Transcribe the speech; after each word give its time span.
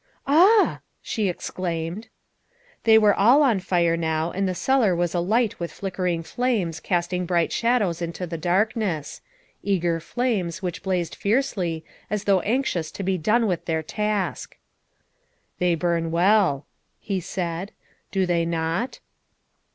"Ah!" 0.25 0.79
she 1.03 1.29
exclaimed. 1.29 2.07
They 2.85 2.97
were 2.97 3.13
all 3.13 3.43
on 3.43 3.59
fire 3.59 3.95
now, 3.95 4.31
and 4.31 4.49
the 4.49 4.55
cellar 4.55 4.95
was 4.95 5.13
alight 5.13 5.59
with 5.59 5.71
flickering 5.71 6.23
flames 6.23 6.79
casting 6.79 7.27
bright 7.27 7.51
shadows 7.51 8.01
into 8.01 8.25
the 8.25 8.35
darkness 8.35 9.21
eager 9.61 9.99
flames 9.99 10.59
which 10.59 10.81
blazed 10.81 11.13
fiercely 11.13 11.85
as 12.09 12.23
though 12.23 12.39
anxious 12.39 12.89
to 12.93 13.03
be 13.03 13.19
done 13.19 13.45
with 13.45 13.65
their 13.65 13.83
task." 13.83 14.57
They 15.59 15.75
burn 15.75 16.09
well," 16.09 16.65
he 16.99 17.19
said," 17.19 17.71
do 18.11 18.25
they 18.25 18.43
not?" 18.43 18.99